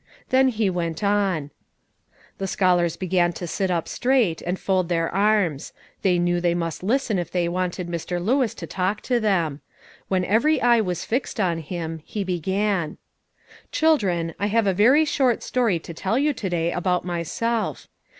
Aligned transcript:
Then 0.29 0.47
he 0.47 0.67
went 0.67 1.03
on. 1.03 1.51
The 2.39 2.47
scholars 2.47 2.97
began 2.97 3.33
to 3.33 3.45
sit 3.45 3.69
up 3.69 3.87
straight, 3.87 4.41
and 4.41 4.57
fold 4.57 4.89
their 4.89 5.13
arms; 5.13 5.73
they 6.01 6.17
knew 6.17 6.41
they 6.41 6.55
must 6.55 6.81
listen 6.81 7.19
if 7.19 7.29
they 7.29 7.47
wanted 7.47 7.87
Mr. 7.87 8.19
Lewis 8.19 8.55
to 8.55 8.65
talk 8.65 9.01
to 9.01 9.19
them. 9.19 9.61
When 10.07 10.25
every 10.25 10.59
eye 10.59 10.81
was 10.81 11.05
fixed 11.05 11.39
on 11.39 11.59
him, 11.59 12.01
he 12.03 12.23
began, 12.23 12.97
"Children, 13.71 14.33
I 14.39 14.47
have 14.47 14.65
a 14.65 14.73
very 14.73 15.05
short 15.05 15.43
story 15.43 15.77
to 15.77 15.93
tell 15.93 16.17
you 16.17 16.33
to 16.33 16.49
day 16.49 16.71
about 16.71 17.05
myself. 17.05 17.87